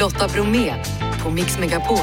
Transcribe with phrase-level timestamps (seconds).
[0.00, 0.74] Lotta Bromé
[1.22, 1.98] på Mix Megapol.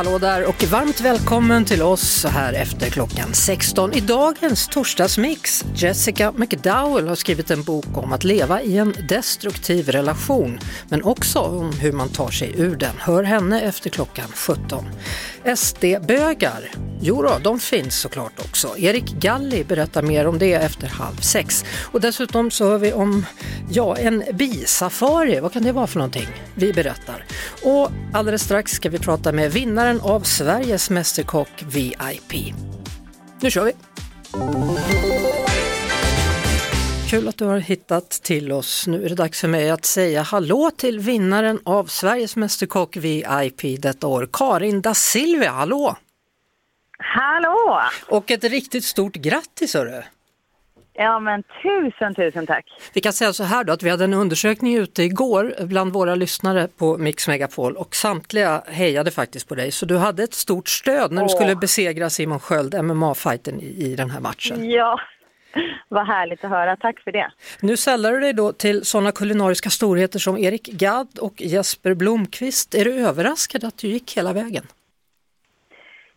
[0.00, 3.92] Hallå där och varmt välkommen till oss så här efter klockan 16.
[3.92, 9.88] I dagens torsdagsmix, Jessica McDowell har skrivit en bok om att leva i en destruktiv
[9.88, 12.94] relation, men också om hur man tar sig ur den.
[12.98, 14.84] Hör henne efter klockan 17.
[15.44, 18.78] SD-bögar, jo då, de finns såklart också.
[18.78, 21.64] Erik Galli berättar mer om det efter halv sex.
[21.92, 23.26] Och dessutom så hör vi om,
[23.70, 25.40] ja, en bisafari.
[25.40, 26.28] Vad kan det vara för någonting?
[26.54, 27.24] Vi berättar.
[27.62, 32.54] Och alldeles strax ska vi prata med vinnaren av Sveriges Mästerkock VIP.
[33.40, 33.72] Nu kör vi!
[37.10, 38.86] Kul att du har hittat till oss.
[38.86, 43.82] Nu är det dags för mig att säga hallå till vinnaren av Sveriges Mästerkock VIP
[43.82, 45.50] detta år, Karin da Silvia.
[45.50, 45.96] Hallå!
[46.98, 47.80] Hallå!
[48.08, 50.02] Och ett riktigt stort grattis hörru!
[50.92, 52.64] Ja men tusen tusen tack!
[52.92, 56.14] Vi kan säga så här då att vi hade en undersökning ute igår bland våra
[56.14, 60.68] lyssnare på Mix Megapol och samtliga hejade faktiskt på dig så du hade ett stort
[60.68, 61.36] stöd när du Åh.
[61.36, 64.70] skulle besegra Simon Sköld, MMA-fighten i, i den här matchen.
[64.70, 65.00] Ja,
[65.88, 66.76] vad härligt att höra.
[66.76, 67.30] Tack för det.
[67.60, 72.74] Nu sällar du dig då till sådana kulinariska storheter som Erik Gadd och Jesper Blomqvist.
[72.74, 74.64] Är du överraskad att du gick hela vägen?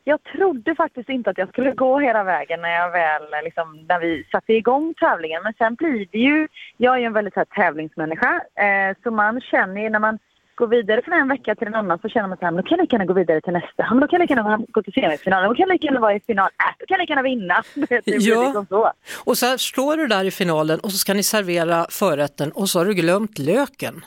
[0.06, 4.00] Jag trodde faktiskt inte att jag skulle gå hela vägen när jag väl, liksom, när
[4.00, 5.44] vi satte igång tävlingen.
[5.44, 9.42] Men sen blir det ju, jag är ju en väldigt här, tävlingsmänniska, eh, så man
[9.42, 10.20] känner ju när man
[10.56, 12.70] går vidare från en vecka till en annan så känner man så här, men då
[12.70, 13.88] kan jag lika gärna gå vidare till nästa.
[13.90, 15.50] Men då kan jag lika gärna gå till semifinalen.
[15.50, 16.46] Då kan jag lika gärna vara i final.
[16.60, 17.64] Äh, då kan jag lika gärna vinna.
[17.76, 18.44] Blir Ja.
[18.44, 18.92] liksom.
[19.26, 22.80] Och så står du där i finalen och så ska ni servera förrätten och så
[22.80, 24.06] har du glömt löken.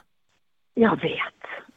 [0.74, 1.20] Jag vet.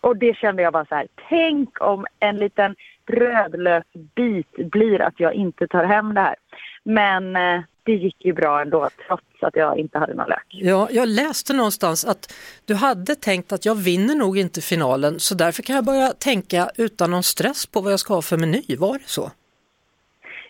[0.01, 2.75] Och det kände jag bara så här, tänk om en liten
[3.07, 6.35] rödlöksbit blir att jag inte tar hem det här.
[6.83, 10.47] Men eh, det gick ju bra ändå trots att jag inte hade någon lök.
[10.49, 12.33] Ja, jag läste någonstans att
[12.65, 16.69] du hade tänkt att jag vinner nog inte finalen så därför kan jag börja tänka
[16.77, 18.63] utan någon stress på vad jag ska ha för meny.
[18.79, 19.31] Var det så?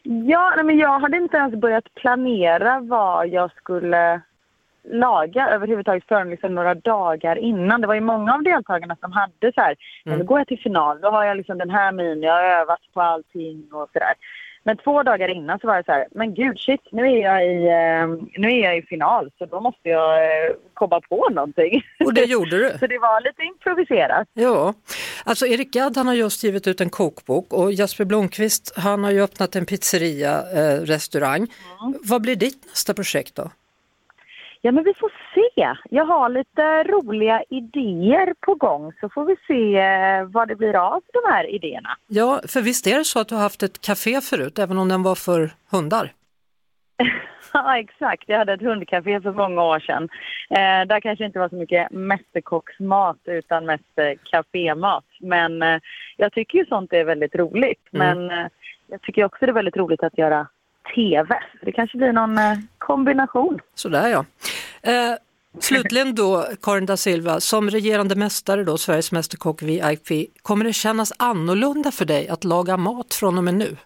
[0.04, 4.22] Ja, nej, men jag hade inte ens börjat planera vad jag skulle
[4.92, 7.82] laga överhuvudtaget förrän liksom några dagar innan.
[7.82, 9.76] Det var ju många av deltagarna som hade så här,
[10.06, 10.20] mm.
[10.20, 12.80] nu går jag till final, då har jag liksom den här min, jag har övat
[12.94, 14.14] på allting och sådär.
[14.64, 17.46] Men två dagar innan så var det så här, men gud shit, nu är jag
[17.46, 21.82] i, eh, nu är jag i final så då måste jag eh, komma på någonting.
[22.06, 22.78] Och det gjorde du?
[22.80, 24.28] så det var lite improviserat.
[24.34, 24.74] Ja,
[25.24, 29.12] alltså Erik Gadd han har just givit ut en kokbok och Jesper Blomqvist han har
[29.12, 31.48] ju öppnat en pizzeria, eh, restaurang.
[31.82, 32.00] Mm.
[32.04, 33.52] Vad blir ditt nästa projekt då?
[34.62, 35.76] Ja, men vi får se.
[35.90, 40.76] Jag har lite roliga idéer på gång så får vi se eh, vad det blir
[40.76, 41.98] av de här idéerna.
[42.08, 44.90] Ja, för visst är det så att du har haft ett café förut, även om
[44.90, 46.14] den var för hundar?
[47.54, 48.24] ja, exakt.
[48.28, 50.10] Jag hade ett hundcafé för många år sedan.
[50.50, 55.06] Eh, där kanske inte var så mycket mästerkocksmat utan mest eh, kafémat.
[55.20, 55.80] Men eh,
[56.18, 57.94] jag tycker ju sånt är väldigt roligt.
[57.94, 58.28] Mm.
[58.28, 58.48] Men eh,
[58.88, 60.48] jag tycker också det är väldigt roligt att göra
[60.96, 61.40] TV.
[61.62, 63.60] Det kanske blir någon eh, kombination.
[63.74, 64.26] Sådär ja.
[64.82, 65.16] Eh,
[65.60, 71.14] slutligen då, Karin da Silva, som regerande mästare då, Sveriges Mästerkock VIP, kommer det kännas
[71.20, 73.78] annorlunda för dig att laga mat från och med nu?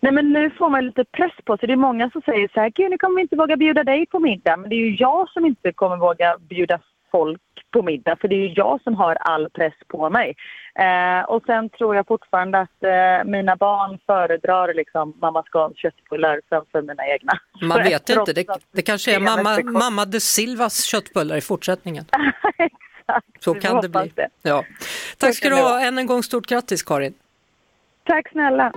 [0.00, 1.66] Nej men nu får man lite press på sig.
[1.66, 4.06] Det är många som säger så här, gud nu kommer vi inte våga bjuda dig
[4.06, 4.56] på middag.
[4.56, 6.78] Men det är ju jag som inte kommer våga bjuda
[7.16, 10.36] folk på middag för det är ju jag som har all press på mig.
[10.84, 16.40] Eh, och sen tror jag fortfarande att eh, mina barn föredrar liksom mamma ska köttbullar
[16.48, 17.32] framför mina egna.
[17.62, 22.04] Man vet inte, det, det kanske är mamma, mamma de Silvas köttbullar i fortsättningen.
[22.58, 24.12] Exakt, Så kan det bli.
[24.14, 24.28] Det.
[24.42, 24.64] Ja.
[25.18, 27.14] Tack ska du ha, än en gång stort grattis Karin.
[28.04, 28.72] Tack snälla.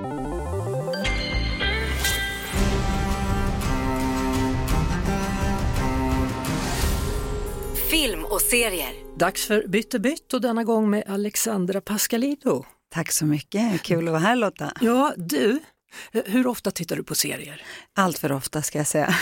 [7.90, 9.18] Film och serier.
[9.18, 12.64] Dags för Bytte bytt och denna gång med Alexandra Pascalidou.
[12.94, 14.74] Tack så mycket, kul att vara här Lotta.
[14.82, 15.60] Ja, du,
[16.12, 17.62] hur ofta tittar du på serier?
[17.96, 19.16] Allt för ofta ska jag säga.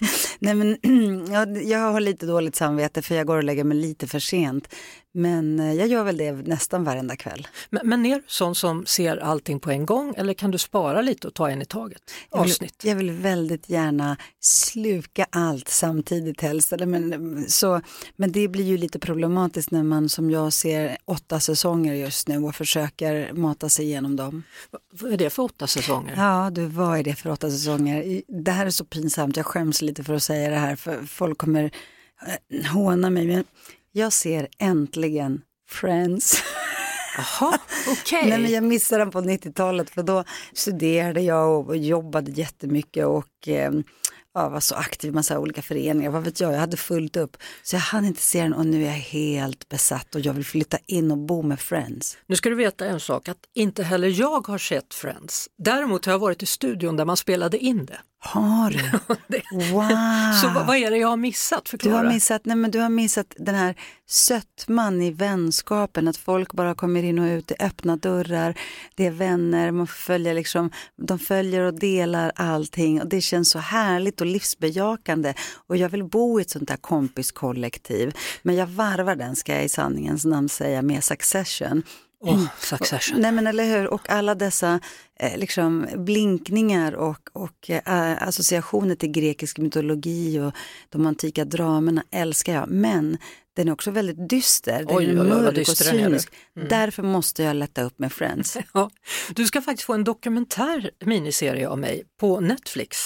[0.38, 0.76] Nej, men,
[1.32, 4.68] jag, jag har lite dåligt samvete för jag går och lägger mig lite för sent.
[5.16, 7.48] Men jag gör väl det nästan varenda kväll.
[7.70, 11.00] Men, men är du sån som ser allting på en gång eller kan du spara
[11.00, 12.02] lite och ta en i taget?
[12.30, 12.84] Avsnitt.
[12.84, 16.72] Jag vill, jag vill väldigt gärna sluka allt samtidigt helst.
[16.72, 17.80] Eller men, så,
[18.16, 22.38] men det blir ju lite problematiskt när man som jag ser åtta säsonger just nu
[22.38, 24.42] och försöker mata sig igenom dem.
[24.90, 26.14] Vad är det för åtta säsonger?
[26.16, 28.22] Ja, du, vad är det för åtta säsonger?
[28.28, 31.38] Det här är så pinsamt, jag skäms lite för att säga det här för folk
[31.38, 31.70] kommer
[32.72, 33.26] håna mig.
[33.26, 33.44] Men
[33.92, 36.42] jag ser äntligen Friends.
[37.16, 38.28] Jaha, okej.
[38.28, 43.48] Nej, men jag missade den på 90-talet för då studerade jag och jobbade jättemycket och
[43.48, 43.70] eh,
[44.36, 46.10] ja, var så aktiv i massa olika föreningar.
[46.10, 47.36] Vad vet jag, jag hade fullt upp.
[47.62, 50.44] Så jag hann inte se den och nu är jag helt besatt och jag vill
[50.44, 52.18] flytta in och bo med Friends.
[52.26, 55.48] Nu ska du veta en sak, att inte heller jag har sett Friends.
[55.58, 57.98] Däremot har jag varit i studion där man spelade in det.
[58.18, 58.90] Har du?
[59.72, 60.32] Wow!
[60.42, 61.64] Så vad, är det jag har missat?
[61.64, 61.96] Du Förklara.
[61.96, 63.74] har, missat, nej men du har missat den här
[64.08, 68.54] sötman i vänskapen, att folk bara kommer in och ut, det är öppna dörrar,
[68.94, 73.58] det är vänner, man följer liksom, de följer och delar allting och det känns så
[73.58, 75.34] härligt och livsbejakande
[75.66, 78.16] och jag vill bo i ett sånt där kompiskollektiv.
[78.42, 81.82] Men jag varvar den, ska jag i sanningens namn säga, med Succession.
[82.20, 83.20] Åh, Succession.
[83.20, 84.80] Nej men eller hur, och alla dessa
[85.20, 90.52] eh, liksom blinkningar och, och eh, associationer till grekisk mytologi och
[90.88, 92.68] de antika dramerna älskar jag.
[92.68, 93.18] Men
[93.56, 96.32] den är också väldigt dyster, den Oj, är mörk och cynisk.
[96.68, 98.56] Därför måste jag lätta upp med Friends.
[98.72, 98.90] Ja,
[99.34, 102.98] du ska faktiskt få en dokumentär miniserie av mig på Netflix.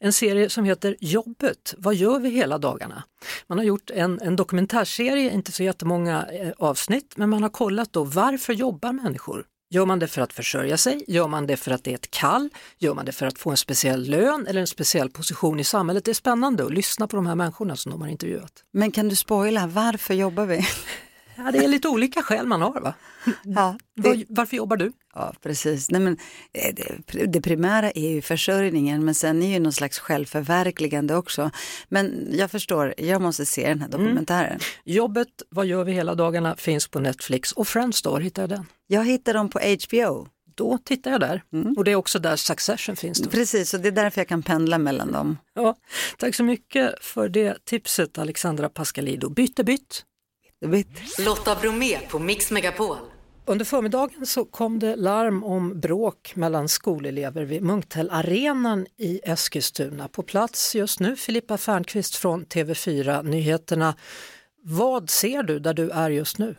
[0.00, 3.02] En serie som heter Jobbet, vad gör vi hela dagarna?
[3.46, 7.92] Man har gjort en, en dokumentärserie, inte så jättemånga eh, avsnitt, men man har kollat
[7.92, 9.44] då varför jobbar människor?
[9.68, 11.04] Gör man det för att försörja sig?
[11.08, 12.48] Gör man det för att det är ett kall?
[12.78, 16.04] Gör man det för att få en speciell lön eller en speciell position i samhället?
[16.04, 18.52] Det är spännande att lyssna på de här människorna som de har intervjuat.
[18.72, 20.66] Men kan du spoila, varför jobbar vi?
[21.36, 22.94] Ja, det är lite olika skäl man har va?
[23.44, 24.92] Ja, Var, varför jobbar du?
[25.18, 25.90] Ja, precis.
[25.90, 26.16] Nej, men,
[26.52, 31.50] eh, det, det primära är ju försörjningen, men sen är ju någon slags självförverkligande också.
[31.88, 34.58] Men jag förstår, jag måste se den här dokumentären.
[34.84, 38.66] Jobbet, vad gör vi hela dagarna, finns på Netflix och Friends då, hittar jag den?
[38.86, 39.58] Jag hittar dem på
[39.88, 40.28] HBO.
[40.54, 41.42] Då tittar jag där
[41.76, 43.18] och det är också där Succession finns.
[43.20, 43.30] Då.
[43.30, 45.38] Precis, och det är därför jag kan pendla mellan dem.
[45.54, 45.76] Ja,
[46.18, 49.28] tack så mycket för det tipset Alexandra Pascalido.
[49.28, 50.04] Bytte bytt!
[50.60, 52.96] Det blir- Lotta Bromé på Mix Megapol.
[53.48, 60.08] Under förmiddagen så kom det larm om bråk mellan skolelever vid Munktellarenan i Eskilstuna.
[60.08, 63.94] På plats just nu Filippa Fernqvist från TV4 Nyheterna.
[64.62, 66.54] Vad ser du där du är just nu?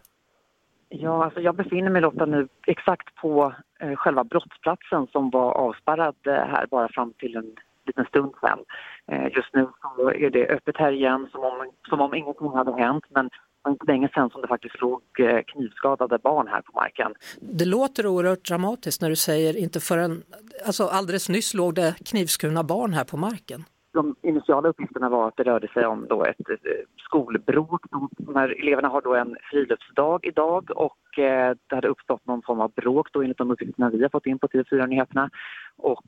[0.90, 6.16] Ja, alltså jag befinner mig Lotta nu exakt på eh, själva brottsplatsen som var avspärrad
[6.28, 7.56] eh, här bara fram till en
[7.86, 8.60] liten stund sedan.
[9.08, 12.82] Eh, just nu så är det öppet här igen som om, som om ingenting hade
[12.84, 13.30] hänt men
[13.62, 17.14] var inte länge sedan som det faktiskt låg eh, knivskadade barn här på marken.
[17.40, 20.24] Det låter oerhört dramatiskt när du säger inte förrän,
[20.66, 23.64] alltså alldeles nyss låg det knivskurna barn här på marken.
[23.94, 26.56] De initiala uppgifterna var att det rörde sig om då ett eh,
[26.98, 27.82] skolbråk.
[28.18, 32.62] De, här eleverna har då en friluftsdag idag och eh, det hade uppstått någon form
[32.62, 35.30] av bråk då enligt de uppgifterna vi har fått in på TV4-nyheterna.
[35.78, 36.04] Och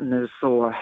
[0.00, 0.74] nu så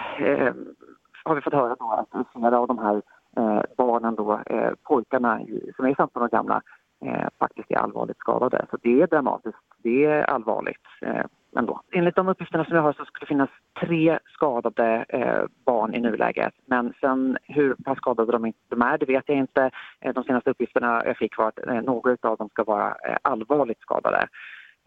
[1.23, 3.01] har vi fått höra då att flera av de här
[3.39, 5.41] Eh, barnen då, eh, pojkarna
[5.75, 6.61] som är 15 år gamla,
[7.05, 8.65] eh, faktiskt är allvarligt skadade.
[8.71, 10.85] Så det är dramatiskt, det är allvarligt.
[11.01, 11.25] Eh,
[11.57, 11.81] ändå.
[11.91, 13.49] Enligt de uppgifterna som jag har så skulle det finnas
[13.79, 16.53] tre skadade eh, barn i nuläget.
[16.65, 19.69] Men sen hur pass skadade de, inte- de är, det vet jag inte.
[20.01, 23.17] Eh, de senaste uppgifterna jag fick var att eh, några av dem ska vara eh,
[23.21, 24.27] allvarligt skadade.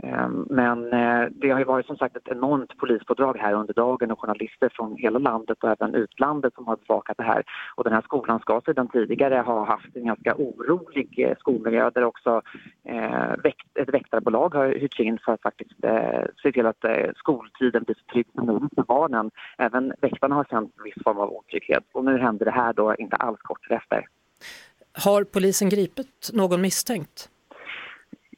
[0.02, 4.10] Ehm, men eh, det har ju varit som sagt ett enormt polispådrag här under dagen
[4.10, 7.42] och journalister från hela landet och även utlandet som har bevakat det här.
[7.76, 12.04] Och den här skolan ska sedan tidigare ha haft en ganska orolig eh, skolmiljö där
[12.04, 12.42] också
[12.84, 13.32] eh,
[13.74, 15.80] ett väktarbolag har hyrts in för att faktiskt
[16.42, 16.84] se till att
[17.16, 19.30] skoltiden blir så trygg som möjligt för barnen.
[19.58, 23.16] Även väktarna har känt viss form av otrygghet och nu händer det här då inte
[23.16, 24.06] alls kort efter.
[25.04, 27.31] Har polisen gripit någon misstänkt?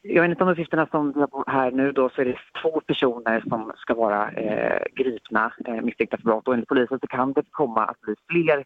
[0.07, 3.43] Ja, enligt de uppgifterna som vi har här nu då så är det två personer
[3.49, 7.43] som ska vara eh, gripna eh, misstänkta för brott och enligt polisen så kan det
[7.51, 8.63] komma att bli fler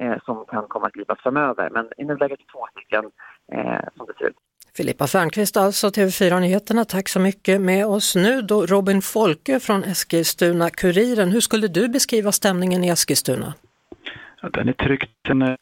[0.00, 1.70] eh, som kan komma att gripas framöver.
[1.70, 3.04] Men i nuläget två stycken
[3.52, 4.36] eh, som det ser ut.
[4.76, 6.84] Filippa Fernqvist alltså, TV4 Nyheterna.
[6.84, 7.60] Tack så mycket.
[7.60, 11.30] Med oss nu då Robin Folke från Eskilstuna-Kuriren.
[11.30, 13.54] Hur skulle du beskriva stämningen i Eskilstuna?
[14.42, 15.56] Den är tryckt sen, eh,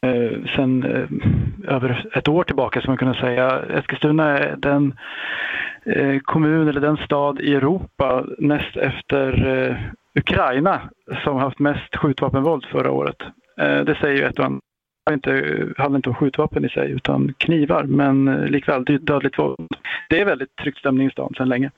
[0.57, 3.63] sen eh, över ett år tillbaka, som man kunna säga.
[3.63, 4.95] Eskilstuna är den
[5.85, 10.81] eh, kommun eller den stad i Europa näst efter Ukraina
[11.25, 13.17] som haft mest skjutvapenvåld förra året.
[13.57, 14.63] Det säger ju ett och annat.
[15.23, 19.69] Det handlar inte om skjutvapen i sig utan knivar, men likväl det är dödligt våld.
[20.09, 21.71] Det är väldigt tryckt stämning i stan sedan länge.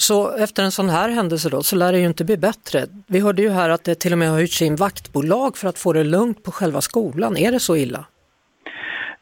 [0.00, 2.86] Så efter en sån här händelse då så lär det ju inte bli bättre.
[3.06, 5.78] Vi hörde ju här att det till och med har hyrts in vaktbolag för att
[5.78, 7.36] få det lugnt på själva skolan.
[7.36, 8.04] Är det så illa?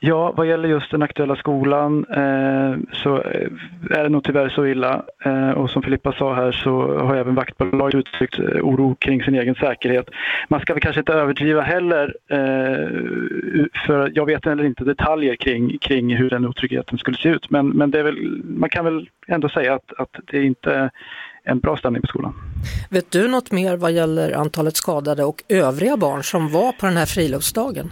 [0.01, 3.49] Ja, vad gäller just den aktuella skolan eh, så eh,
[3.91, 5.05] är det nog tyvärr så illa.
[5.25, 9.35] Eh, och som Filippa sa här så har även vaktbolaget uttryckt eh, oro kring sin
[9.35, 10.11] egen säkerhet.
[10.49, 12.89] Man ska väl kanske inte överdriva heller, eh,
[13.87, 17.51] för jag vet heller inte detaljer kring, kring hur den otryggheten skulle se ut.
[17.51, 20.91] Men, men det är väl, man kan väl ändå säga att, att det inte är
[21.45, 22.35] en bra stämning på skolan.
[22.91, 26.97] Vet du något mer vad gäller antalet skadade och övriga barn som var på den
[26.97, 27.91] här friluftsdagen?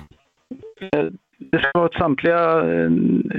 [1.40, 2.90] Eh, det ska vara samtliga eh,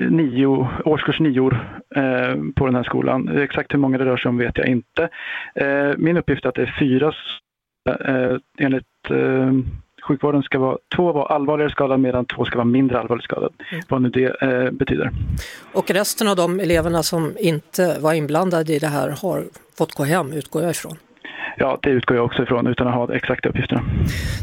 [0.09, 3.37] nio, årskurs nior eh, på den här skolan.
[3.37, 5.09] Exakt hur många det rör sig om vet jag inte.
[5.97, 7.13] Min uppgift är att det är fyra
[8.59, 8.85] enligt
[10.07, 13.53] sjukvården ska vara två vara allvarligare skadade medan två ska vara mindre allvarligt skadade.
[13.71, 13.83] Mm.
[13.89, 15.11] Vad nu det eh, betyder.
[15.73, 19.43] Och resten av de eleverna som inte var inblandade i det här har
[19.77, 20.97] fått gå hem, utgår jag ifrån?
[21.59, 23.83] Ja, det utgår jag också ifrån utan att ha exakta uppgifterna.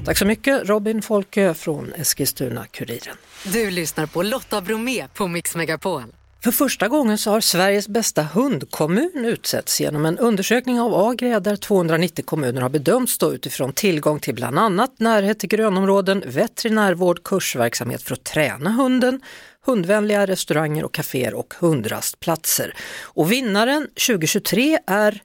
[0.05, 3.17] Tack så mycket Robin Folke från Eskilstuna-Kuriren.
[3.53, 6.03] Du lyssnar på Lotta Bromé på Mix Megapol.
[6.45, 11.57] För första gången så har Sveriges bästa hundkommun utsetts genom en undersökning av Agria där
[11.57, 18.03] 290 kommuner har bedömts stå utifrån tillgång till bland annat närhet till grönområden, veterinärvård, kursverksamhet
[18.03, 19.21] för att träna hunden,
[19.67, 22.75] hundvänliga restauranger och kaféer och hundrastplatser.
[23.03, 25.23] Och vinnaren 2023 är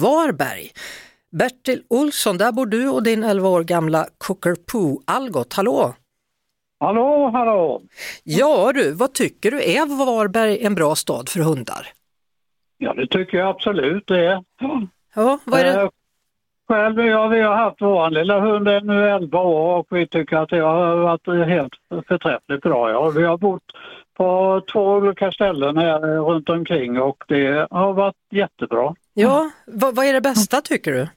[0.00, 0.70] Varberg.
[1.38, 4.56] Bertil Olsson, där bor du och din 11 år gamla Cooker
[5.04, 5.52] Algot.
[5.52, 5.94] Hallå!
[6.80, 7.82] Hallå, hallå!
[8.24, 9.62] Ja du, vad tycker du?
[9.62, 11.86] Är Varberg en bra stad för hundar?
[12.78, 14.44] Ja, det tycker jag absolut det är.
[15.14, 15.80] Ja, vad är det?
[15.80, 15.88] Eh,
[16.68, 20.48] själv, ja, vi har haft vår lilla hund nu 11 år och vi tycker att
[20.48, 21.72] det har varit helt
[22.08, 22.90] förträffligt bra.
[22.90, 23.10] Ja.
[23.10, 23.64] Vi har bott
[24.16, 28.94] på två olika ställen här runt omkring och det har varit jättebra.
[29.14, 31.08] Ja, vad, vad är det bästa tycker du?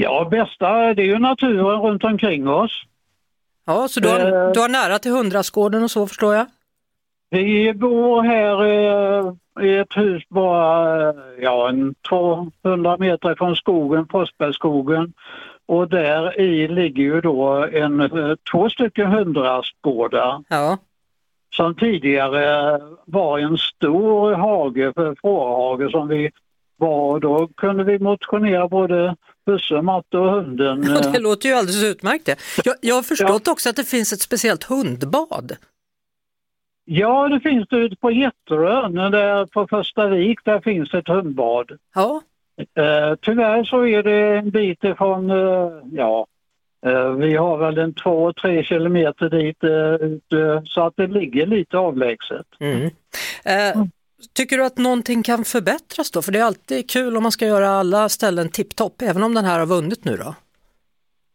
[0.00, 2.82] Ja, bästa det är ju naturen runt omkring oss.
[3.66, 6.46] Ja, så du har, eh, du har nära till hundrastgården och så förstår jag?
[7.30, 9.34] Vi bor här eh,
[9.66, 15.12] i ett hus bara ja, en 200 meter från skogen, Forsbergsskogen.
[15.66, 20.42] Och där i ligger ju då en, eh, två stycken hundrastgårdar.
[20.48, 20.78] Ja.
[21.56, 26.30] Som tidigare var en stor hage för fårhage som vi
[26.76, 27.20] var.
[27.20, 29.16] Då kunde vi motionera både
[29.48, 30.84] husse, matte och hunden.
[30.88, 32.36] Ja, det låter ju alldeles utmärkt det.
[32.64, 33.52] Jag, jag har förstått ja.
[33.52, 35.56] också att det finns ett speciellt hundbad.
[36.84, 41.72] Ja, det finns det ute på Jätterön, där på Första Vik, där finns ett hundbad.
[41.94, 42.22] Ja.
[42.58, 46.26] Eh, tyvärr så är det en bit ifrån, eh, ja,
[46.86, 51.78] eh, vi har väl en två, tre kilometer dit eh, så att det ligger lite
[51.78, 52.46] avlägset.
[52.60, 52.90] Mm.
[54.34, 56.22] Tycker du att någonting kan förbättras då?
[56.22, 59.44] För det är alltid kul om man ska göra alla ställen tipptopp, även om den
[59.44, 60.34] här har vunnit nu då?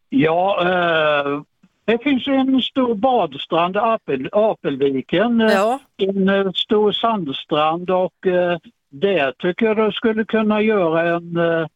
[0.09, 1.41] Ja, eh,
[1.85, 5.79] det finns en stor badstrand, Apel, Apelviken, eh, ja.
[5.97, 8.57] en eh, stor sandstrand och eh,
[8.89, 11.67] där tycker jag du skulle kunna göra en Eh,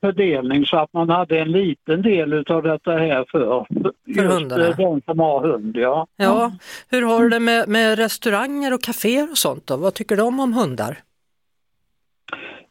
[0.00, 3.66] fördelning så att man hade en liten del av detta här för,
[4.14, 4.70] för hundarna.
[4.70, 5.76] de som har hund.
[5.76, 6.06] Ja.
[6.16, 6.52] Ja.
[6.90, 9.76] Hur har du det med, med restauranger och kaféer och sånt då?
[9.76, 10.98] Vad tycker de om hundar?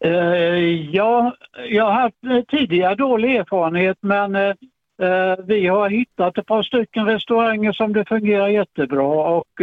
[0.06, 1.36] Uh, ja,
[1.70, 4.54] jag har haft tidigare dålig erfarenhet men uh,
[5.48, 9.62] vi har hittat ett par stycken restauranger som det fungerar jättebra och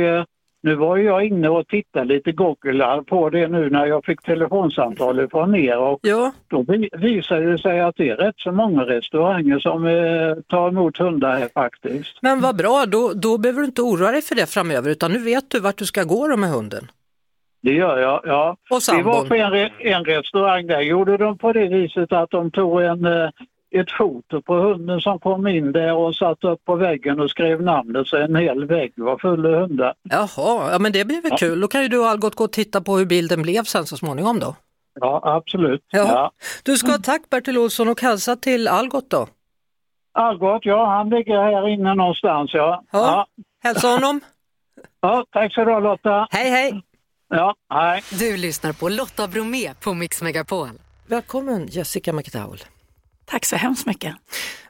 [0.62, 5.28] nu var jag inne och tittade lite googlar på det nu när jag fick telefonsamtal
[5.31, 6.33] från er och ja.
[6.49, 10.99] då visade det sig att det är rätt så många restauranger som eh, tar emot
[10.99, 12.19] hundar här faktiskt.
[12.23, 15.19] Men vad bra, då, då behöver du inte oroa dig för det framöver utan nu
[15.19, 16.90] vet du vart du ska gå då med hunden.
[17.62, 18.57] Det gör jag, ja.
[18.71, 22.50] Och Vi var på en, en restaurang, där gjorde de på det viset att de
[22.50, 23.28] tog en eh,
[23.75, 27.62] ett foto på hunden som kom in där och satt upp på väggen och skrev
[27.62, 29.95] namnet så en hel vägg var full av hundar.
[30.02, 31.37] Jaha, ja men det blir väl ja.
[31.37, 31.61] kul.
[31.61, 33.97] Då kan ju du och Algot gå och titta på hur bilden blev sen så
[33.97, 34.55] småningom då.
[35.00, 35.85] Ja, absolut.
[35.91, 35.99] Ja.
[35.99, 36.31] ja.
[36.62, 39.26] Du ska ha tack Bertil Olsson och hälsa till Algot då.
[40.12, 42.85] Algot, ja han ligger här inne någonstans ja.
[42.93, 42.99] ja.
[42.99, 43.26] ja.
[43.62, 44.21] Hälsa honom.
[45.00, 46.26] ja, tack så du ha Lotta.
[46.31, 46.83] Hej hej.
[47.29, 48.02] Ja, hej.
[48.19, 50.69] Du lyssnar på Lotta Bromé på Mix Megapol.
[51.07, 52.59] Välkommen Jessica McDowell.
[53.33, 54.17] Tack så hemskt mycket.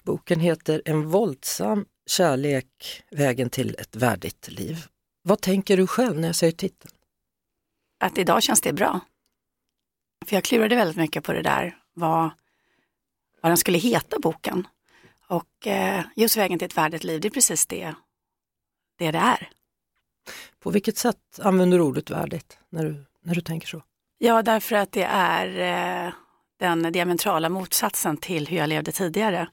[0.02, 4.86] Boken heter En våldsam kärlek, vägen till ett värdigt liv.
[5.22, 6.94] Vad tänker du själv när jag säger titeln?
[8.00, 9.00] Att idag känns det bra.
[10.26, 12.30] För jag klurade väldigt mycket på det där, vad,
[13.40, 14.66] vad den skulle heta boken.
[15.28, 17.94] Och eh, just vägen till ett värdigt liv, det är precis det
[18.98, 19.48] det, det är.
[20.60, 23.82] På vilket sätt använder du ordet värdigt när du, när du tänker så?
[24.18, 25.46] Ja, därför att det är
[26.06, 26.12] eh,
[26.62, 29.48] den diametrala motsatsen till hur jag levde tidigare.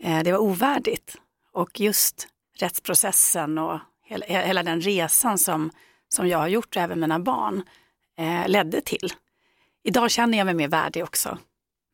[0.00, 1.16] Eh, det var ovärdigt
[1.52, 5.70] och just rättsprocessen och hela, hela den resan som,
[6.08, 7.62] som jag har gjort och även mina barn
[8.18, 9.12] eh, ledde till.
[9.82, 11.38] Idag känner jag mig mer värdig också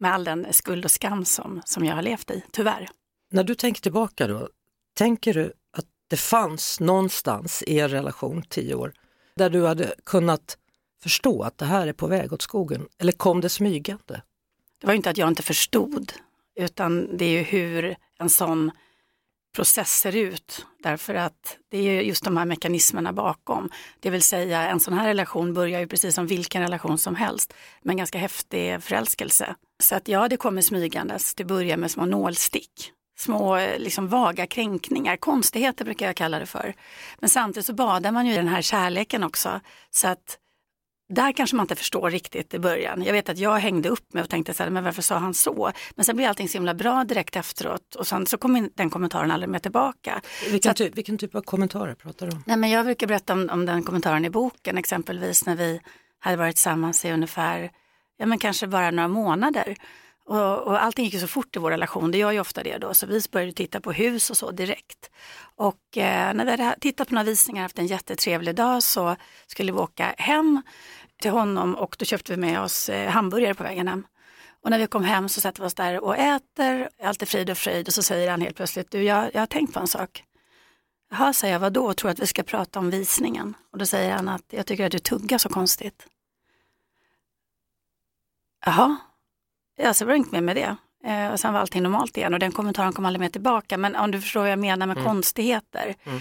[0.01, 2.89] med all den skuld och skam som, som jag har levt i, tyvärr.
[3.31, 4.49] När du tänker tillbaka då,
[4.95, 8.93] tänker du att det fanns någonstans i er relation tio år
[9.37, 10.59] där du hade kunnat
[11.03, 12.89] förstå att det här är på väg åt skogen?
[12.99, 14.23] Eller kom det smygande?
[14.81, 16.13] Det var ju inte att jag inte förstod,
[16.57, 18.71] utan det är ju hur en sån
[19.57, 20.67] process ser ut.
[20.83, 23.71] Därför att det är just de här mekanismerna bakom.
[24.01, 27.55] Det vill säga en sån här relation börjar ju precis som vilken relation som helst
[27.83, 29.55] med en ganska häftig förälskelse.
[29.83, 31.35] Så att ja, det kommer smygandes.
[31.35, 32.93] Det börjar med små nålstick.
[33.19, 36.75] Små liksom, vaga kränkningar, konstigheter brukar jag kalla det för.
[37.19, 39.61] Men samtidigt så badar man ju i den här kärleken också.
[39.91, 40.39] Så att
[41.09, 43.03] där kanske man inte förstår riktigt i början.
[43.03, 45.35] Jag vet att jag hängde upp mig och tänkte så här, men varför sa han
[45.35, 45.73] så?
[45.95, 49.31] Men sen blir allting så himla bra direkt efteråt och sen så kommer den kommentaren
[49.31, 50.21] aldrig mer tillbaka.
[50.51, 52.43] Vilken, att, typ, vilken typ av kommentarer pratar du om?
[52.47, 55.81] Nej, men jag brukar berätta om, om den kommentaren i boken, exempelvis när vi
[56.19, 57.71] hade varit tillsammans i ungefär,
[58.17, 59.77] ja men kanske bara några månader.
[60.29, 62.79] Och, och allting gick ju så fort i vår relation, det gör ju ofta det
[62.79, 65.11] då, så vi började titta på hus och så direkt.
[65.57, 69.73] Och eh, när vi hade tittat på några visningar haft en jättetrevlig dag så skulle
[69.73, 70.63] vi åka hem
[71.21, 74.07] till honom och då köpte vi med oss eh, hamburgare på vägen hem.
[74.63, 77.51] Och när vi kom hem så sätter vi oss där och äter, allt är frid
[77.51, 79.87] och fröjd och så säger han helt plötsligt, du jag, jag har tänkt på en
[79.87, 80.25] sak.
[81.11, 83.57] Jaha, säger jag, vadå, tror att vi ska prata om visningen?
[83.73, 86.07] Och då säger han att jag tycker att du tuggar så konstigt.
[88.67, 88.97] Jaha,
[89.77, 90.77] ja, så var det inget mer med det.
[91.05, 93.77] Eh, och sen var allting normalt igen och den kommentaren kom aldrig mer tillbaka.
[93.77, 95.09] Men om du förstår vad jag menar med Mm.
[95.09, 95.95] konstigheter.
[96.05, 96.21] Mm.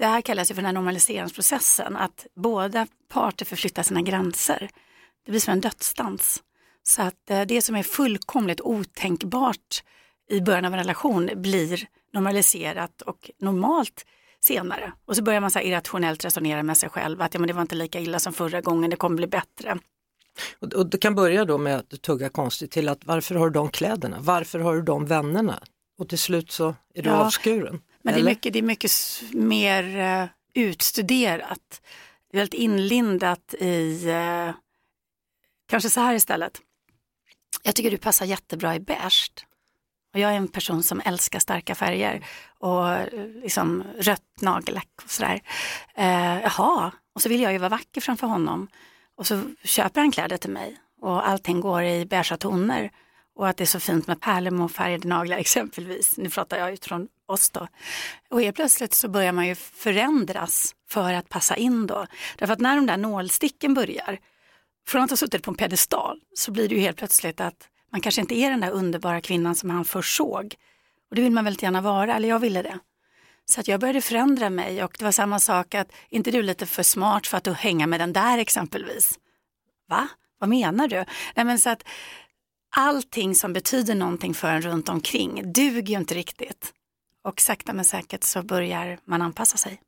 [0.00, 4.70] Det här kallas ju för den här normaliseringsprocessen, att båda parter förflyttar sina gränser.
[5.24, 6.42] Det blir som en dödsdans.
[6.82, 9.82] Så att eh, det som är fullkomligt otänkbart
[10.30, 14.06] i början av en relation blir normaliserat och normalt
[14.40, 14.92] senare.
[15.04, 17.52] Och så börjar man så här irrationellt resonera med sig själv att ja, men det
[17.52, 19.78] var inte lika illa som förra gången, det kommer bli bättre.
[20.58, 23.46] Och, och det kan börja då med att du tuggar konstigt till att varför har
[23.46, 24.16] du de kläderna?
[24.20, 25.62] Varför har du de vännerna?
[25.98, 27.80] Och till slut så är du Ja, avskuren.
[28.02, 28.92] Men det är mycket, det är mycket
[29.32, 31.82] mer eh, utstuderat,
[32.32, 34.54] väldigt inlindat i, eh,
[35.68, 36.60] kanske så här istället.
[37.62, 39.30] Jag tycker du passar jättebra i beige.
[40.14, 42.26] Och jag är en person som älskar starka färger
[42.58, 45.40] och eh, liksom rött nagellack och sådär.
[45.94, 48.68] Eh, jaha, och så vill jag ju vara vacker framför honom.
[49.16, 52.90] Och så köper han kläder till mig och allting går i beigea toner.
[53.40, 56.16] Och att det är så fint med pärlemorfärgade naglar exempelvis.
[56.16, 57.68] Nu pratar jag utifrån oss då.
[58.28, 62.06] Och helt plötsligt så börjar man ju förändras för att passa in då.
[62.38, 64.18] Därför att när de där nålsticken börjar,
[64.86, 68.00] från att ha suttit på en pedestal så blir det ju helt plötsligt att man
[68.00, 70.54] kanske inte är den där underbara kvinnan som han först såg.
[71.10, 72.78] Och det vill man väldigt gärna vara, eller jag ville det.
[73.44, 76.66] Så att jag började förändra mig och det var samma sak att, inte du lite
[76.66, 79.18] för smart för att du hänga med den där exempelvis?
[79.88, 80.08] Va?
[80.38, 81.04] Vad menar du?
[81.34, 81.82] Nej, men så att
[82.76, 86.72] allting som betyder någonting för en runt omkring duger ju inte riktigt.
[87.24, 89.80] Och sakta men säkert så börjar man anpassa sig.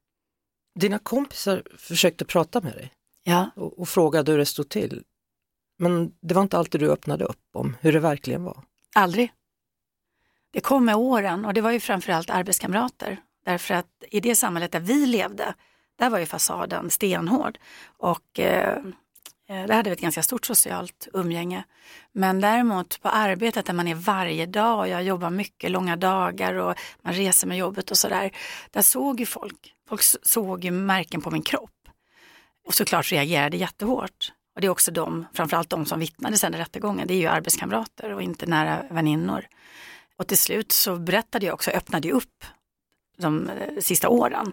[0.80, 2.92] Dina kompisar försökte prata med dig
[3.24, 3.50] Ja.
[3.56, 5.02] och, och frågade hur det stod till.
[5.78, 8.64] Men det var inte alltid du öppnade upp om hur det verkligen var.
[8.94, 9.32] Aldrig.
[10.52, 13.20] Det kom med åren och det var ju framförallt arbetskamrater.
[13.44, 15.54] Därför att i det samhället där vi levde,
[15.98, 17.58] där var ju fasaden stenhård.
[17.84, 18.82] Och eh,
[19.52, 21.64] Eh, där hade vi ett ganska stort socialt umgänge.
[22.12, 26.54] Men däremot på arbetet där man är varje dag och jag jobbar mycket, långa dagar
[26.54, 28.30] och man reser med jobbet och sådär.
[28.70, 31.70] Där såg ju folk, folk såg ju märken på min kropp.
[32.66, 34.32] Och såklart reagerade jättehårt.
[34.54, 37.26] Och det är också de, framförallt de som vittnade sen i rättegången, det är ju
[37.26, 39.46] arbetskamrater och inte nära väninnor.
[40.16, 42.44] Och till slut så berättade jag också, öppnade upp
[43.18, 44.52] de eh, sista åren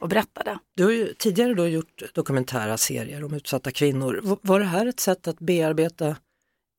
[0.00, 0.58] och berättade.
[0.76, 4.38] Du har ju tidigare då gjort dokumentära serier om utsatta kvinnor.
[4.42, 6.16] Var det här ett sätt att bearbeta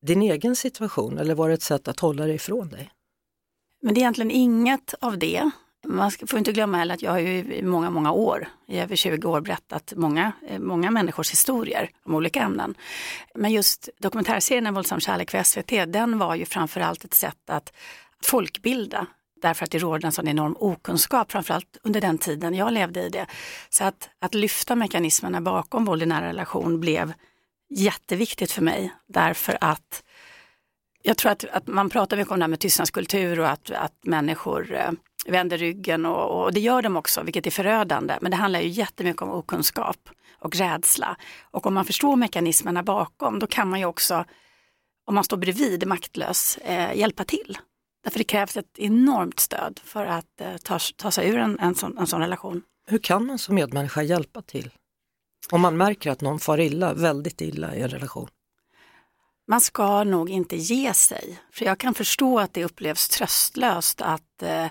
[0.06, 2.90] din egen situation eller var det ett sätt att hålla dig ifrån dig?
[3.82, 5.50] Men det är egentligen inget av det.
[5.86, 8.96] Man får inte glömma heller att jag har ju i många, många år, i över
[8.96, 12.74] 20 år berättat många, eh, många människors historier om olika ämnen.
[13.34, 17.72] Men just dokumentärserien En våldsam kärlek för SVT, den var ju framförallt ett sätt att
[18.24, 19.06] folkbilda.
[19.42, 23.08] Därför att det råder en sån enorm okunskap, framförallt under den tiden jag levde i
[23.08, 23.26] det.
[23.68, 27.12] Så att, att lyfta mekanismerna bakom våld i nära relation blev
[27.70, 28.92] jätteviktigt för mig.
[29.08, 30.02] Därför att
[31.02, 33.94] jag tror att, att man pratar mycket om det här med tystnadskultur och att, att
[34.02, 34.90] människor eh,
[35.26, 38.14] vänder ryggen och, och det gör de också, vilket är förödande.
[38.20, 41.16] Men det handlar ju jättemycket om okunskap och rädsla.
[41.42, 44.24] Och om man förstår mekanismerna bakom, då kan man ju också,
[45.06, 47.58] om man står bredvid maktlös, eh, hjälpa till.
[48.04, 51.74] Därför det krävs ett enormt stöd för att eh, ta, ta sig ur en, en,
[51.74, 52.62] sån, en sån relation.
[52.86, 54.70] Hur kan man som medmänniska hjälpa till?
[55.50, 58.28] Om man märker att någon far illa, väldigt illa i en relation.
[59.48, 64.42] Man ska nog inte ge sig, för jag kan förstå att det upplevs tröstlöst att
[64.42, 64.66] eh,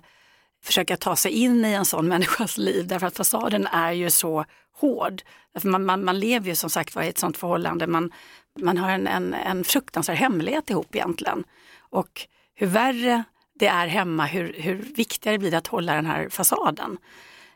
[0.63, 4.46] försöka ta sig in i en sån människas liv därför att fasaden är ju så
[4.74, 5.22] hård.
[5.63, 8.12] Man, man, man lever ju som sagt var i ett sånt förhållande, man,
[8.60, 11.44] man har en, en, en fruktansvärd hemlighet ihop egentligen.
[11.80, 12.28] Och
[12.62, 16.97] hur värre det är hemma, hur, hur viktigare blir det att hålla den här fasaden.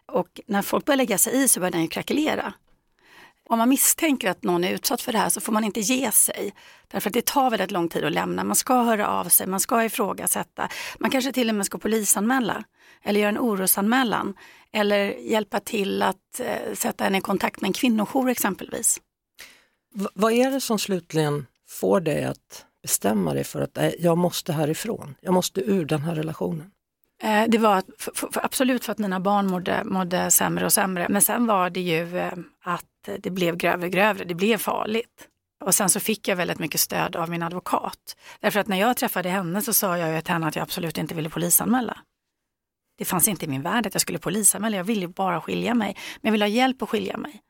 [0.06, 2.54] Och när folk börjar lägga sig i så börjar den ju krackelera.
[3.50, 6.12] Om man misstänker att någon är utsatt för det här så får man inte ge
[6.12, 6.54] sig.
[6.88, 8.44] Därför att det tar väldigt lång tid att lämna.
[8.44, 10.70] Man ska höra av sig, man ska ifrågasätta.
[11.00, 12.64] Man kanske till och med ska polisanmäla
[13.04, 14.34] eller göra en orosanmälan.
[14.72, 19.00] Eller hjälpa till att eh, sätta en i kontakt med en kvinnojour exempelvis.
[19.94, 24.54] V vad är det som slutligen får dig att bestämma dig för att jag måste
[24.54, 26.72] härifrån, jag måste ur den här relationen?
[27.24, 31.08] Eh, det var för, för, absolut för att mina barn mådde, mådde sämre och sämre.
[31.10, 35.28] Men sen var det ju eh, att det blev grövre och grövre, det blev farligt.
[35.64, 38.16] Och sen så fick jag väldigt mycket stöd av min advokat.
[38.40, 41.16] Därför att när jag träffade henne så sa jag till henne att jag absolut inte
[41.16, 41.98] ville polisanmäla.
[42.98, 45.98] Det fanns inte i min värld att jag skulle polisanmäla, jag ville bara skilja mig.
[46.22, 47.42] Men jag ville ha hjälp att skilja mig.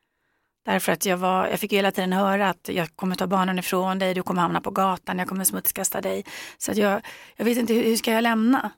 [0.65, 3.99] Därför att jag, var, jag fick hela tiden höra att jag kommer ta barnen ifrån
[3.99, 6.25] dig, du kommer hamna på gatan, jag kommer smutskasta dig.
[6.57, 7.01] Så att jag,
[7.35, 8.71] jag vet inte, hur, hur ska jag lämna?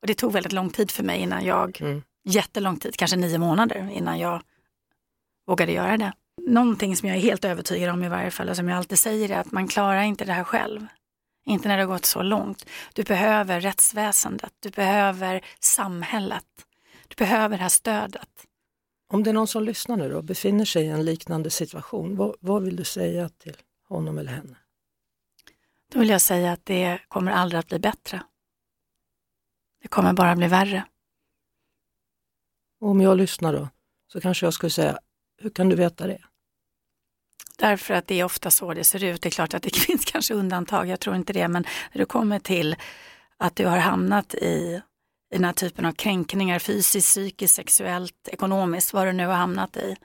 [0.00, 2.02] Och det tog väldigt lång tid för mig innan jag, mm.
[2.24, 4.42] jättelång tid, kanske nio månader innan jag
[5.46, 6.12] vågade göra det.
[6.46, 9.30] Någonting som jag är helt övertygad om i varje fall och som jag alltid säger
[9.30, 10.86] är att man klarar inte det här själv.
[11.44, 12.66] Inte när det har gått så långt.
[12.94, 16.44] Du behöver rättsväsendet, du behöver samhället,
[17.08, 18.28] du behöver det här stödet.
[19.12, 22.36] Om det är någon som lyssnar nu och befinner sig i en liknande situation, vad,
[22.40, 23.56] vad vill du säga till
[23.88, 24.56] honom eller henne?
[25.92, 28.22] Då vill jag säga att det kommer aldrig att bli bättre.
[29.82, 30.84] Det kommer bara bli värre.
[32.80, 33.68] Och om jag lyssnar då,
[34.12, 34.98] så kanske jag skulle säga,
[35.38, 36.22] hur kan du veta det?
[37.58, 39.22] Därför att det är ofta så det ser ut.
[39.22, 42.06] Det är klart att det finns kanske undantag, jag tror inte det, men när du
[42.06, 42.76] kommer till
[43.36, 44.82] att du har hamnat i,
[45.32, 49.76] i den här typen av kränkningar, fysiskt, psykiskt, sexuellt, ekonomiskt, vad du nu har hamnat
[49.76, 49.96] i,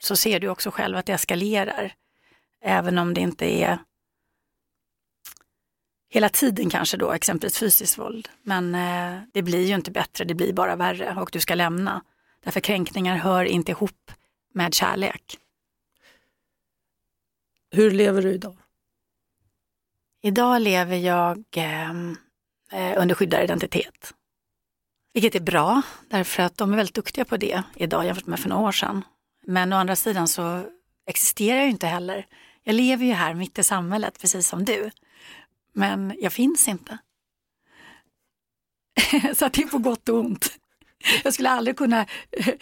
[0.00, 1.94] så ser du också själv att det eskalerar.
[2.62, 3.78] Även om det inte är
[6.08, 8.28] hela tiden kanske då, exempelvis fysiskt våld.
[8.42, 12.02] Men eh, det blir ju inte bättre, det blir bara värre och du ska lämna.
[12.44, 14.10] Därför kränkningar hör inte ihop
[14.52, 15.38] med kärlek.
[17.70, 18.56] Hur lever du idag?
[20.22, 22.16] Idag lever jag ehm,
[22.72, 24.14] eh, under skyddad identitet.
[25.16, 28.48] Vilket är bra, därför att de är väldigt duktiga på det idag jämfört med för
[28.48, 29.04] några år sedan.
[29.46, 30.66] Men å andra sidan så
[31.06, 32.26] existerar jag ju inte heller.
[32.62, 34.90] Jag lever ju här mitt i samhället, precis som du.
[35.72, 36.98] Men jag finns inte.
[39.36, 40.52] så det är på gott och ont.
[41.24, 42.54] Jag skulle aldrig kunna eh,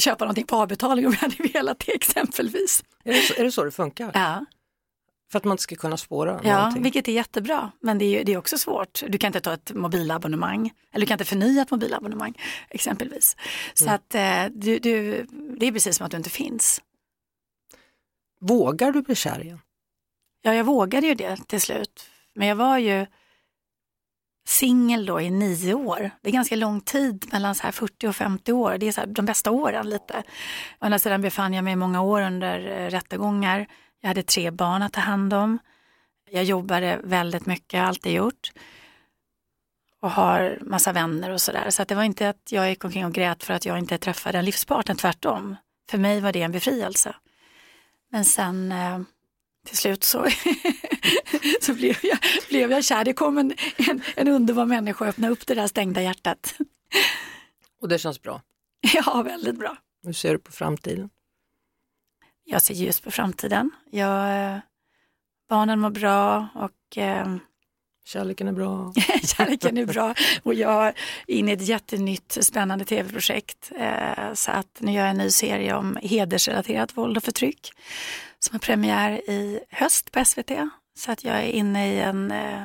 [0.00, 2.84] köpa någonting på avbetalning om jag hade velat det exempelvis.
[3.04, 4.10] Är det så, är det, så det funkar?
[4.14, 4.44] Ja.
[5.30, 6.82] För att man inte ska kunna spåra Ja, någonting.
[6.82, 7.72] vilket är jättebra.
[7.80, 9.02] Men det är, det är också svårt.
[9.08, 10.72] Du kan inte ta ett mobilabonnemang.
[10.92, 12.34] Eller du kan inte förnya ett mobilabonnemang
[12.70, 13.36] exempelvis.
[13.74, 13.94] Så mm.
[13.94, 15.26] att eh, du, du,
[15.60, 16.82] det är precis som att du inte finns.
[18.40, 19.60] Vågar du bli kär igen?
[20.42, 22.10] Ja, jag vågade ju det till slut.
[22.34, 23.06] Men jag var ju
[24.48, 26.10] singel då i nio år.
[26.22, 28.78] Det är ganska lång tid mellan så här 40 och 50 år.
[28.78, 30.22] Det är så de bästa åren lite.
[30.80, 33.66] Å andra sidan befann jag mig många år under eh, rättegångar.
[34.00, 35.58] Jag hade tre barn att ta hand om.
[36.30, 38.52] Jag jobbade väldigt mycket, alltid gjort.
[40.00, 41.70] Och har massa vänner och sådär.
[41.70, 43.98] Så att det var inte att jag gick omkring och grät för att jag inte
[43.98, 45.56] träffade en livspartner, tvärtom.
[45.90, 47.14] För mig var det en befrielse.
[48.10, 49.00] Men sen eh,
[49.66, 50.26] till slut så,
[51.60, 53.04] så blev, jag, blev jag kär.
[53.04, 56.54] Det kom en, en, en underbar människa och öppnade upp det där stängda hjärtat.
[57.80, 58.42] Och det känns bra?
[58.94, 59.76] Ja, väldigt bra.
[60.02, 61.10] Hur ser du på framtiden?
[62.50, 63.70] Jag ser ljus på framtiden.
[63.90, 64.58] Jag, eh,
[65.48, 67.36] barnen mår bra och eh,
[68.04, 68.92] Kärleken är bra.
[69.22, 70.94] Kärleken är bra och jag är
[71.26, 73.72] inne i ett jättenytt spännande tv-projekt.
[73.78, 77.70] Eh, så att nu gör jag en ny serie om hedersrelaterat våld och förtryck
[78.38, 80.50] som har premiär i höst på SVT.
[80.98, 82.62] Så att jag är inne i en eh,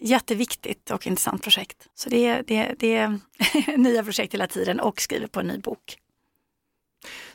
[0.00, 1.88] jätteviktigt och intressant projekt.
[1.94, 3.18] Så det är, det, det är
[3.76, 5.98] nya projekt hela tiden och skriver på en ny bok.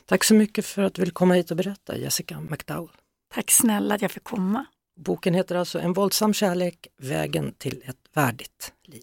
[0.08, 2.96] Tack så mycket för att du vill komma hit och berätta, Jessica McDowell.
[3.34, 4.64] Tack snälla att jag fick komma.
[5.00, 9.02] Boken heter alltså En våldsam kärlek, vägen till ett värdigt liv.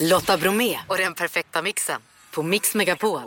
[0.00, 2.00] Lotta Bromé och den perfekta mixen
[2.34, 3.20] på Mix Megapol.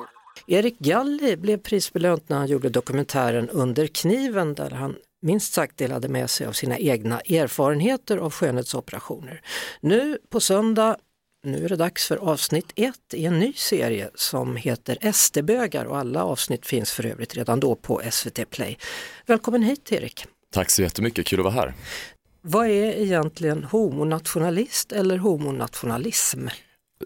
[0.47, 6.07] Erik Galli blev prisbelönt när han gjorde dokumentären Under kniven där han minst sagt delade
[6.09, 9.41] med sig av sina egna erfarenheter av skönhetsoperationer.
[9.81, 10.97] Nu på söndag
[11.43, 15.97] Nu är det dags för avsnitt 1 i en ny serie som heter SD-bögar och
[15.97, 18.77] alla avsnitt finns för övrigt redan då på SVT Play.
[19.25, 20.25] Välkommen hit Erik!
[20.53, 21.73] Tack så jättemycket, kul att vara här.
[22.41, 26.47] Vad är egentligen homonationalist eller homonationalism?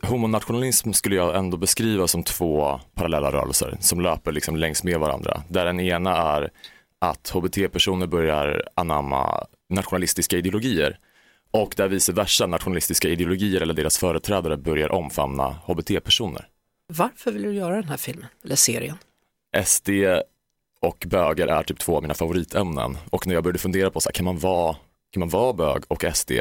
[0.04, 5.44] Homonationalism skulle jag ändå beskriva som två parallella rörelser som löper liksom längs med varandra.
[5.50, 6.52] Där den ena är
[7.00, 11.00] att hbt-personer börjar anamma nationalistiska ideologier
[11.54, 16.48] och där vice versa nationalistiska ideologier eller deras företrädare börjar omfamna hbt-personer.
[16.88, 18.98] Varför vill du göra den här filmen eller serien?
[19.66, 19.90] SD
[20.82, 24.10] och bögar är typ två av mina favoritämnen och när jag började fundera på så
[24.10, 24.76] här, kan man vara,
[25.12, 26.32] kan man vara bög och SD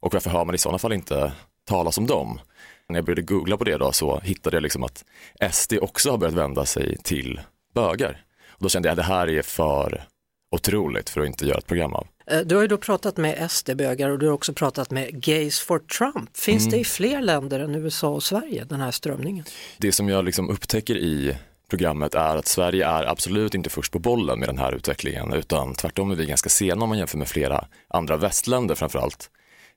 [0.00, 1.32] och varför hör man i sådana fall inte
[1.64, 2.40] talas om dem?
[2.88, 5.04] När jag började googla på det då så hittade jag liksom att
[5.50, 7.40] SD också har börjat vända sig till
[7.74, 8.24] bögar.
[8.48, 10.04] Och då kände jag att det här är för
[10.50, 12.06] otroligt för att inte göra ett program av.
[12.30, 15.60] Eh, du har ju då pratat med SD-bögar och du har också pratat med Gays
[15.60, 16.36] for Trump.
[16.36, 16.70] Finns mm.
[16.70, 19.44] det i fler länder än USA och Sverige, den här strömningen?
[19.78, 21.36] Det som jag liksom upptäcker i
[21.70, 25.74] programmet är att Sverige är absolut inte först på bollen med den här utvecklingen utan
[25.74, 29.30] tvärtom är vi ganska sena om man jämför med flera andra västländer framförallt.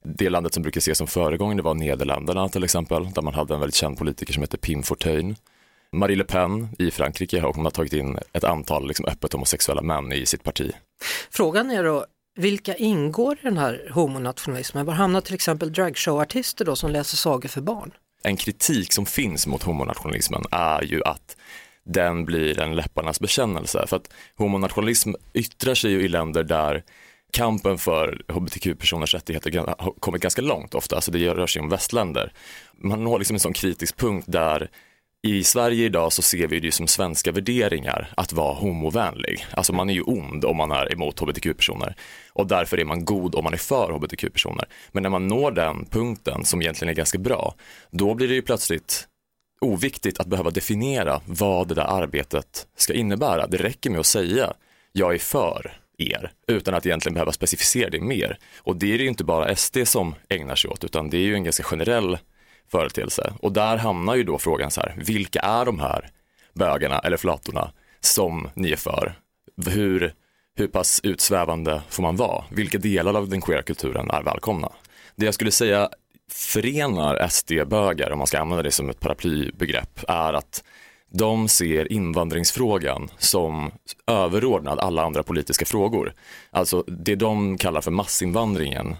[0.03, 3.59] Det landet som brukar ses som föregångare var Nederländerna till exempel, där man hade en
[3.59, 5.35] väldigt känd politiker som hette Pim Fortuyn.
[5.91, 9.81] Marie Le Pen i Frankrike och hon har tagit in ett antal liksom öppet homosexuella
[9.81, 10.71] män i sitt parti.
[11.29, 14.85] Frågan är då, vilka ingår i den här homonationalismen?
[14.85, 17.91] Var hamnar till exempel dragshowartister då som läser sagor för barn?
[18.23, 21.37] En kritik som finns mot homonationalismen är ju att
[21.83, 23.85] den blir en läpparnas bekännelse.
[23.87, 26.83] För att homonationalism yttrar sig ju i länder där
[27.31, 32.33] kampen för hbtq-personers rättigheter har kommit ganska långt ofta, alltså det rör sig om västländer.
[32.73, 34.69] Man når liksom en sån kritisk punkt där
[35.23, 39.45] i Sverige idag så ser vi det som svenska värderingar att vara homovänlig.
[39.51, 41.95] Alltså man är ju ond om man är emot hbtq-personer
[42.33, 44.65] och därför är man god om man är för hbtq-personer.
[44.91, 47.55] Men när man når den punkten som egentligen är ganska bra,
[47.91, 49.07] då blir det ju plötsligt
[49.61, 53.47] oviktigt att behöva definiera vad det där arbetet ska innebära.
[53.47, 54.53] Det räcker med att säga
[54.91, 58.37] jag är för er utan att egentligen behöva specificera det mer.
[58.57, 61.21] Och det är det ju inte bara SD som ägnar sig åt utan det är
[61.21, 62.17] ju en ganska generell
[62.71, 63.33] företeelse.
[63.39, 66.09] Och där hamnar ju då frågan så här, vilka är de här
[66.53, 69.13] bögarna eller flatorna som ni är för?
[69.67, 70.13] Hur,
[70.55, 72.43] hur pass utsvävande får man vara?
[72.49, 74.71] Vilka delar av den queera kulturen är välkomna?
[75.15, 75.89] Det jag skulle säga
[76.31, 80.63] förenar SD-bögar, om man ska använda det som ett paraplybegrepp, är att
[81.13, 83.71] de ser invandringsfrågan som
[84.07, 86.13] överordnad alla andra politiska frågor.
[86.51, 88.95] Alltså det de kallar för massinvandringen,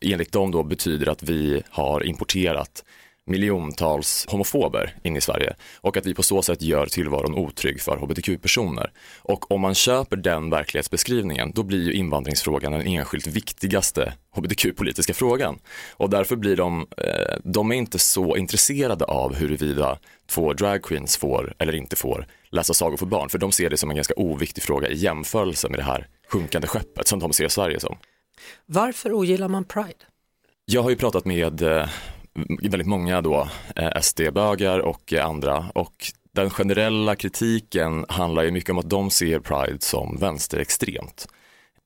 [0.00, 2.84] enligt dem då betyder att vi har importerat
[3.26, 7.96] miljontals homofober in i Sverige och att vi på så sätt gör tillvaron otrygg för
[7.96, 8.92] hbtq-personer.
[9.22, 15.58] Och om man köper den verklighetsbeskrivningen, då blir ju invandringsfrågan den enskilt viktigaste hbtq-politiska frågan.
[15.92, 19.98] Och därför blir de, eh, de är inte så intresserade av huruvida
[20.30, 23.90] två dragqueens får eller inte får läsa sagor för barn, för de ser det som
[23.90, 27.80] en ganska oviktig fråga i jämförelse med det här sjunkande skeppet som de ser Sverige
[27.80, 27.96] som.
[28.66, 30.04] Varför ogillar man Pride?
[30.64, 31.88] Jag har ju pratat med eh,
[32.62, 38.70] väldigt många då eh, SD-bögar och eh, andra och den generella kritiken handlar ju mycket
[38.70, 41.28] om att de ser Pride som vänsterextremt.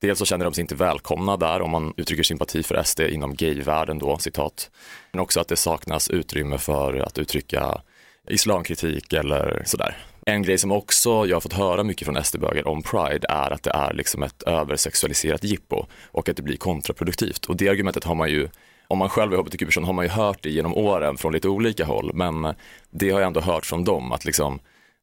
[0.01, 3.35] Dels så känner de sig inte välkomna där om man uttrycker sympati för SD inom
[3.35, 4.71] gayvärlden då, citat.
[5.11, 7.81] Men också att det saknas utrymme för att uttrycka
[8.27, 9.97] islamkritik eller sådär.
[10.25, 13.63] En grej som också jag har fått höra mycket från SD-bögar om Pride är att
[13.63, 17.45] det är liksom ett översexualiserat jippo och att det blir kontraproduktivt.
[17.45, 18.47] Och det argumentet har man ju
[18.89, 21.85] om man själv är hbtq-person har man ju hört det genom åren från lite olika
[21.85, 22.55] håll, men
[22.89, 24.59] det har jag ändå hört från dem att liksom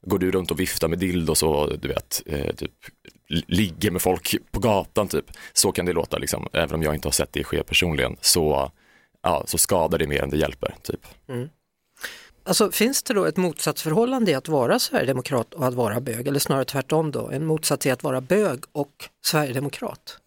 [0.06, 2.72] går du runt och viftar med dildos och du vet, eh, typ
[3.28, 7.08] ligger med folk på gatan typ, så kan det låta liksom, även om jag inte
[7.08, 8.70] har sett det ske personligen, så,
[9.22, 10.74] ja, så skadar det mer än det hjälper.
[10.82, 11.06] Typ.
[11.28, 11.48] Mm.
[12.44, 16.40] Alltså finns det då ett motsatsförhållande i att vara sverigedemokrat och att vara bög, eller
[16.40, 20.18] snarare tvärtom då, en motsats i att vara bög och sverigedemokrat?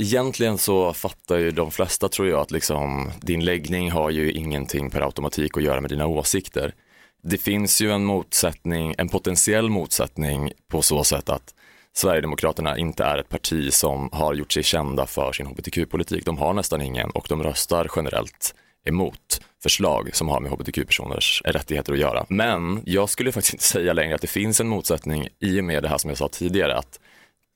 [0.00, 4.90] Egentligen så fattar ju de flesta tror jag att liksom, din läggning har ju ingenting
[4.90, 6.74] per automatik att göra med dina åsikter.
[7.22, 11.54] Det finns ju en motsättning, en potentiell motsättning på så sätt att
[11.92, 16.24] Sverigedemokraterna inte är ett parti som har gjort sig kända för sin hbtq-politik.
[16.24, 21.92] De har nästan ingen och de röstar generellt emot förslag som har med hbtq-personers rättigheter
[21.92, 22.26] att göra.
[22.28, 25.82] Men jag skulle faktiskt inte säga längre att det finns en motsättning i och med
[25.82, 27.00] det här som jag sa tidigare, att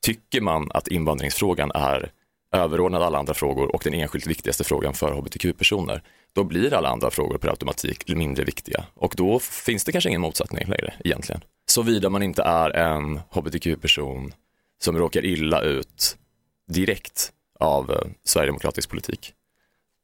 [0.07, 2.11] tycker man att invandringsfrågan är
[2.55, 7.11] överordnad alla andra frågor och den enskilt viktigaste frågan för hbtq-personer, då blir alla andra
[7.11, 11.41] frågor per automatik mindre viktiga och då finns det kanske ingen motsättning längre egentligen.
[11.67, 14.33] Såvida man inte är en hbtq-person
[14.79, 16.17] som råkar illa ut
[16.69, 19.33] direkt av eh, sverigedemokratisk politik.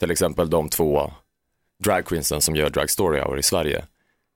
[0.00, 1.12] Till exempel de två
[1.84, 3.84] dragqueensen som gör Drag Story Hour i Sverige.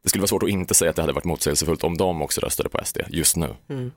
[0.03, 2.41] Det skulle vara svårt att inte säga att det hade varit motsägelsefullt om de också
[2.41, 3.55] röstade på SD just nu.
[3.69, 3.93] Mm.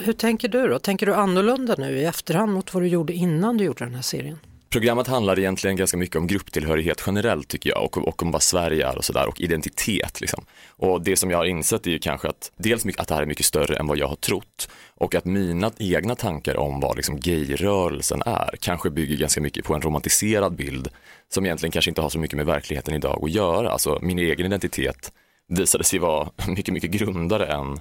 [0.00, 0.78] Hur tänker du då?
[0.78, 4.02] Tänker du annorlunda nu i efterhand mot vad du gjorde innan du gjorde den här
[4.02, 4.38] serien?
[4.70, 8.88] Programmet handlar egentligen ganska mycket om grupptillhörighet generellt tycker jag och, och om vad Sverige
[8.88, 10.20] är och sådär och identitet.
[10.20, 10.44] Liksom.
[10.68, 13.26] Och det som jag har insett är ju kanske att dels att det här är
[13.26, 17.20] mycket större än vad jag har trott och att mina egna tankar om vad liksom
[17.20, 20.88] gayrörelsen är kanske bygger ganska mycket på en romantiserad bild
[21.28, 23.70] som egentligen kanske inte har så mycket med verkligheten idag att göra.
[23.70, 25.12] Alltså min egen identitet
[25.48, 27.80] visade sig vara mycket, mycket grundare än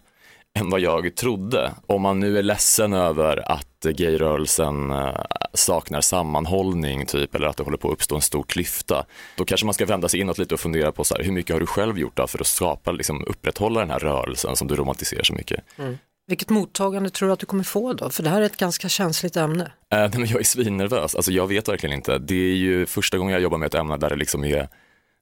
[0.59, 1.71] än vad jag trodde.
[1.87, 5.15] Om man nu är ledsen över att gayrörelsen eh,
[5.53, 9.65] saknar sammanhållning typ eller att det håller på att uppstå en stor klyfta, då kanske
[9.65, 11.65] man ska vända sig inåt lite och fundera på så här, hur mycket har du
[11.65, 15.63] själv gjort för att skapa, liksom, upprätthålla den här rörelsen som du romantiserar så mycket.
[15.77, 15.97] Mm.
[16.27, 18.09] Vilket mottagande tror du att du kommer få då?
[18.09, 19.63] För det här är ett ganska känsligt ämne.
[19.63, 22.17] Äh, nej, men jag är svinnervös, alltså jag vet verkligen inte.
[22.17, 24.69] Det är ju första gången jag jobbar med ett ämne där det liksom är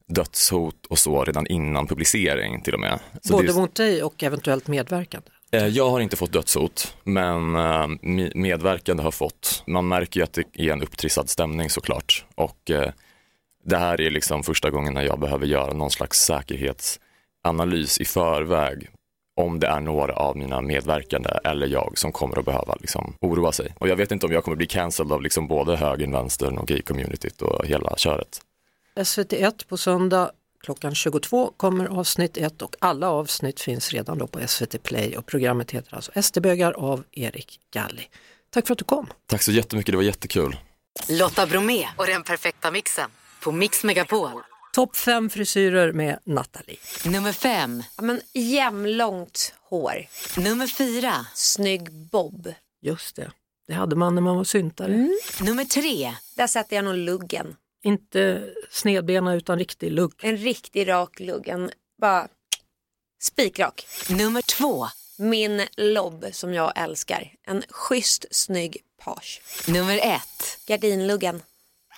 [0.07, 2.99] dödshot och så redan innan publicering till och med.
[3.21, 3.53] Så Både är...
[3.53, 5.27] mot dig och eventuellt medverkande?
[5.51, 7.87] Eh, jag har inte fått dödshot, men eh,
[8.35, 9.63] medverkande har fått.
[9.67, 12.25] Man märker ju att det är en upptrissad stämning såklart.
[12.35, 12.91] Och eh,
[13.63, 18.89] det här är liksom första gången när jag behöver göra någon slags säkerhetsanalys i förväg
[19.35, 23.51] om det är några av mina medverkande eller jag som kommer att behöva liksom oroa
[23.51, 23.73] sig.
[23.79, 26.67] Och jag vet inte om jag kommer bli cancelled av liksom både högern, vänstern och
[26.67, 28.41] gay-communityt och hela köret.
[28.95, 30.31] SVT1 på söndag
[30.63, 35.25] klockan 22 kommer avsnitt 1 och alla avsnitt finns redan då på SVT Play och
[35.25, 38.09] programmet heter alltså SD-bögar av Erik Galli.
[38.49, 39.07] Tack för att du kom.
[39.25, 40.57] Tack så jättemycket, det var jättekul.
[41.09, 43.09] Lotta Bromé och den perfekta mixen
[43.43, 44.29] på Mix Megapol.
[44.73, 46.77] Topp fem frisyrer med Natalie.
[47.05, 47.83] Nummer fem.
[47.97, 50.07] Ja, men jämlångt hår.
[50.37, 51.25] Nummer fyra.
[51.33, 52.53] Snygg bob.
[52.81, 53.31] Just det,
[53.67, 54.93] det hade man när man var syntare.
[54.93, 55.17] Mm.
[55.41, 56.13] Nummer tre.
[56.35, 57.55] Där sätter jag nog luggen.
[57.85, 60.13] Inte snedbena utan riktig lugg.
[60.21, 61.71] En riktig rak lugg, en
[62.01, 62.27] bara
[63.21, 63.87] spikrak.
[64.09, 64.87] Nummer två.
[65.17, 67.33] Min lobb som jag älskar.
[67.43, 69.41] En schysst snygg page.
[69.67, 70.59] Nummer ett.
[70.67, 71.41] Gardinluggen.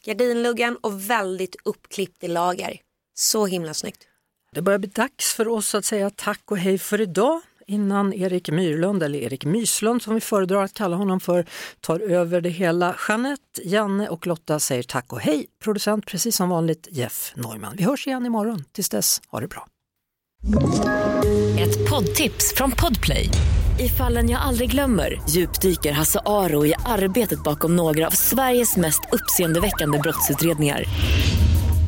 [0.05, 2.81] Gardinluggen och väldigt uppklippt i lager.
[3.13, 4.07] Så himla snyggt.
[4.51, 8.49] Det börjar bli dags för oss att säga tack och hej för idag innan Erik
[8.49, 11.45] Myrlund, eller Erik Myslund som vi föredrar att kalla honom för,
[11.81, 12.95] tar över det hela.
[13.07, 15.45] Jeanette, Janne och Lotta säger tack och hej.
[15.63, 17.75] Producent precis som vanligt Jeff Neumann.
[17.77, 18.63] Vi hörs igen imorgon.
[18.71, 19.67] Tills dess, ha det bra.
[21.59, 23.29] Ett poddtips från Podplay.
[23.79, 29.01] I fallen jag aldrig glömmer djupdyker Hasse Aro i arbetet bakom några av Sveriges mest
[29.11, 30.83] uppseendeväckande brottsutredningar